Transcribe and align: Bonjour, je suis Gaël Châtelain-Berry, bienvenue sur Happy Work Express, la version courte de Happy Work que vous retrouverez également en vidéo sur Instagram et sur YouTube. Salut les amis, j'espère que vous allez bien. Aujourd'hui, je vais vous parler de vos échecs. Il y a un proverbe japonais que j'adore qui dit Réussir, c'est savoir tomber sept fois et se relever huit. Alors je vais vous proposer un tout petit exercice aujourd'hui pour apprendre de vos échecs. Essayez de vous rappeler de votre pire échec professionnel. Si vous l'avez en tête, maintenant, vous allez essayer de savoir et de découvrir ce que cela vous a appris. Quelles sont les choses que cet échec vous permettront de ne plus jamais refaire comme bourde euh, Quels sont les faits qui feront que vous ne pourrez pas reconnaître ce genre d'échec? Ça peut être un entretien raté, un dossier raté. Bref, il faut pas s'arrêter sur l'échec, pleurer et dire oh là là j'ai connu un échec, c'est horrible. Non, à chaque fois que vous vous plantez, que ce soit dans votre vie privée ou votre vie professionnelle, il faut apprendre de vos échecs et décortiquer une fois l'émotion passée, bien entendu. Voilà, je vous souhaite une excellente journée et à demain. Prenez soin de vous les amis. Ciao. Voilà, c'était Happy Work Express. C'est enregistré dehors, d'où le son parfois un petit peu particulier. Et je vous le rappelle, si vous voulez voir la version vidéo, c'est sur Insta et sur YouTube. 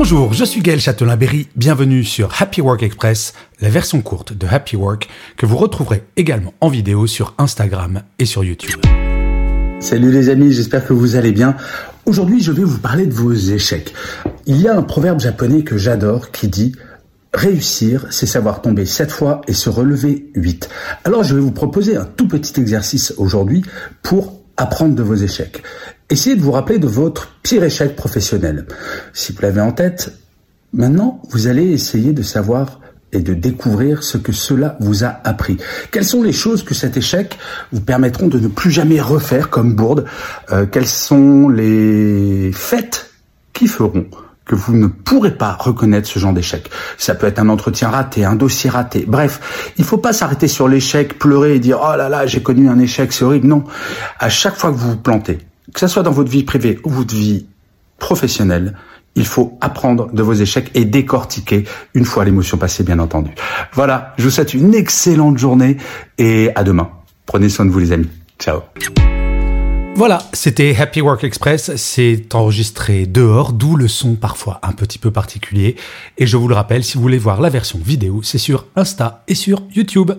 Bonjour, 0.00 0.32
je 0.32 0.44
suis 0.44 0.60
Gaël 0.60 0.78
Châtelain-Berry, 0.78 1.48
bienvenue 1.56 2.04
sur 2.04 2.40
Happy 2.40 2.60
Work 2.60 2.84
Express, 2.84 3.34
la 3.60 3.68
version 3.68 4.00
courte 4.00 4.32
de 4.32 4.46
Happy 4.46 4.76
Work 4.76 5.08
que 5.36 5.44
vous 5.44 5.56
retrouverez 5.56 6.04
également 6.16 6.54
en 6.60 6.68
vidéo 6.68 7.08
sur 7.08 7.34
Instagram 7.36 8.02
et 8.20 8.24
sur 8.24 8.44
YouTube. 8.44 8.80
Salut 9.80 10.12
les 10.12 10.28
amis, 10.28 10.52
j'espère 10.52 10.86
que 10.86 10.92
vous 10.92 11.16
allez 11.16 11.32
bien. 11.32 11.56
Aujourd'hui, 12.06 12.40
je 12.40 12.52
vais 12.52 12.62
vous 12.62 12.78
parler 12.78 13.06
de 13.06 13.12
vos 13.12 13.32
échecs. 13.32 13.92
Il 14.46 14.60
y 14.60 14.68
a 14.68 14.76
un 14.76 14.82
proverbe 14.82 15.18
japonais 15.18 15.64
que 15.64 15.76
j'adore 15.76 16.30
qui 16.30 16.46
dit 16.46 16.76
Réussir, 17.34 18.06
c'est 18.10 18.26
savoir 18.26 18.62
tomber 18.62 18.86
sept 18.86 19.10
fois 19.10 19.40
et 19.48 19.52
se 19.52 19.68
relever 19.68 20.30
huit. 20.36 20.68
Alors 21.02 21.24
je 21.24 21.34
vais 21.34 21.40
vous 21.40 21.50
proposer 21.50 21.96
un 21.96 22.04
tout 22.04 22.28
petit 22.28 22.60
exercice 22.60 23.14
aujourd'hui 23.16 23.64
pour 24.04 24.38
apprendre 24.56 24.94
de 24.94 25.02
vos 25.02 25.16
échecs. 25.16 25.64
Essayez 26.10 26.36
de 26.36 26.40
vous 26.40 26.52
rappeler 26.52 26.78
de 26.78 26.86
votre 26.86 27.28
pire 27.42 27.62
échec 27.64 27.94
professionnel. 27.94 28.66
Si 29.12 29.32
vous 29.32 29.42
l'avez 29.42 29.60
en 29.60 29.72
tête, 29.72 30.14
maintenant, 30.72 31.20
vous 31.28 31.48
allez 31.48 31.64
essayer 31.64 32.14
de 32.14 32.22
savoir 32.22 32.80
et 33.12 33.20
de 33.20 33.34
découvrir 33.34 34.02
ce 34.02 34.16
que 34.16 34.32
cela 34.32 34.78
vous 34.80 35.04
a 35.04 35.20
appris. 35.24 35.58
Quelles 35.90 36.06
sont 36.06 36.22
les 36.22 36.32
choses 36.32 36.62
que 36.62 36.72
cet 36.72 36.96
échec 36.96 37.38
vous 37.72 37.82
permettront 37.82 38.28
de 38.28 38.38
ne 38.38 38.48
plus 38.48 38.70
jamais 38.70 39.02
refaire 39.02 39.50
comme 39.50 39.74
bourde 39.74 40.06
euh, 40.50 40.64
Quels 40.64 40.86
sont 40.86 41.50
les 41.50 42.52
faits 42.54 43.10
qui 43.52 43.66
feront 43.66 44.06
que 44.46 44.54
vous 44.54 44.74
ne 44.74 44.86
pourrez 44.86 45.36
pas 45.36 45.58
reconnaître 45.60 46.08
ce 46.08 46.18
genre 46.18 46.32
d'échec? 46.32 46.70
Ça 46.96 47.14
peut 47.16 47.26
être 47.26 47.38
un 47.38 47.50
entretien 47.50 47.90
raté, 47.90 48.24
un 48.24 48.34
dossier 48.34 48.70
raté. 48.70 49.04
Bref, 49.06 49.72
il 49.76 49.84
faut 49.84 49.98
pas 49.98 50.14
s'arrêter 50.14 50.48
sur 50.48 50.68
l'échec, 50.68 51.18
pleurer 51.18 51.56
et 51.56 51.58
dire 51.58 51.80
oh 51.82 51.96
là 51.96 52.08
là 52.08 52.26
j'ai 52.26 52.42
connu 52.42 52.70
un 52.70 52.78
échec, 52.78 53.12
c'est 53.12 53.26
horrible. 53.26 53.46
Non, 53.46 53.64
à 54.18 54.30
chaque 54.30 54.56
fois 54.56 54.70
que 54.70 54.76
vous 54.76 54.92
vous 54.92 54.96
plantez, 54.96 55.38
que 55.72 55.80
ce 55.80 55.86
soit 55.86 56.02
dans 56.02 56.10
votre 56.10 56.30
vie 56.30 56.44
privée 56.44 56.78
ou 56.84 56.90
votre 56.90 57.14
vie 57.14 57.46
professionnelle, 57.98 58.74
il 59.14 59.26
faut 59.26 59.58
apprendre 59.60 60.12
de 60.12 60.22
vos 60.22 60.32
échecs 60.32 60.70
et 60.74 60.84
décortiquer 60.84 61.64
une 61.94 62.04
fois 62.04 62.24
l'émotion 62.24 62.56
passée, 62.56 62.84
bien 62.84 62.98
entendu. 62.98 63.30
Voilà, 63.72 64.14
je 64.16 64.24
vous 64.24 64.30
souhaite 64.30 64.54
une 64.54 64.74
excellente 64.74 65.38
journée 65.38 65.76
et 66.18 66.50
à 66.54 66.62
demain. 66.62 66.90
Prenez 67.26 67.48
soin 67.48 67.64
de 67.66 67.70
vous 67.70 67.80
les 67.80 67.92
amis. 67.92 68.08
Ciao. 68.38 68.60
Voilà, 69.96 70.22
c'était 70.32 70.76
Happy 70.78 71.00
Work 71.00 71.24
Express. 71.24 71.74
C'est 71.74 72.32
enregistré 72.32 73.06
dehors, 73.06 73.52
d'où 73.52 73.74
le 73.74 73.88
son 73.88 74.14
parfois 74.14 74.60
un 74.62 74.70
petit 74.70 75.00
peu 75.00 75.10
particulier. 75.10 75.74
Et 76.18 76.26
je 76.26 76.36
vous 76.36 76.46
le 76.46 76.54
rappelle, 76.54 76.84
si 76.84 76.94
vous 76.94 77.02
voulez 77.02 77.18
voir 77.18 77.40
la 77.40 77.48
version 77.48 77.80
vidéo, 77.84 78.22
c'est 78.22 78.38
sur 78.38 78.66
Insta 78.76 79.24
et 79.26 79.34
sur 79.34 79.62
YouTube. 79.74 80.12